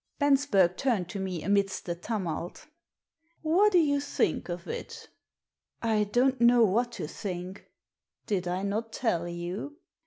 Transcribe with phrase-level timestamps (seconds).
[0.19, 2.65] Bensberg turned to me amidst the tumult
[3.43, 5.09] «What do you think of it?"
[5.93, 7.67] I don't know what to think."
[8.25, 9.77] "Did I not tell you?"